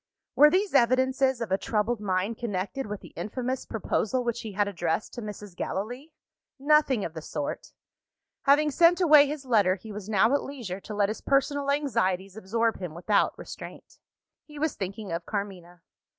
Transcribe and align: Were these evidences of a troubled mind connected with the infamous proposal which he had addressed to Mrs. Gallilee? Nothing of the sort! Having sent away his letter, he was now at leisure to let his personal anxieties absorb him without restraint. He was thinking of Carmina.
Were 0.35 0.49
these 0.49 0.73
evidences 0.73 1.41
of 1.41 1.51
a 1.51 1.59
troubled 1.59 1.99
mind 2.01 2.39
connected 2.39 2.87
with 2.87 3.01
the 3.01 3.13
infamous 3.15 3.67
proposal 3.67 4.23
which 4.23 4.41
he 4.41 4.53
had 4.53 4.67
addressed 4.67 5.13
to 5.13 5.21
Mrs. 5.21 5.55
Gallilee? 5.55 6.11
Nothing 6.57 7.05
of 7.05 7.13
the 7.13 7.21
sort! 7.21 7.71
Having 8.45 8.71
sent 8.71 8.99
away 8.99 9.27
his 9.27 9.45
letter, 9.45 9.75
he 9.75 9.91
was 9.91 10.09
now 10.09 10.33
at 10.33 10.41
leisure 10.41 10.79
to 10.79 10.95
let 10.95 11.09
his 11.09 11.21
personal 11.21 11.69
anxieties 11.69 12.35
absorb 12.35 12.79
him 12.79 12.95
without 12.95 13.37
restraint. 13.37 13.99
He 14.43 14.57
was 14.57 14.73
thinking 14.73 15.11
of 15.11 15.27
Carmina. 15.27 15.83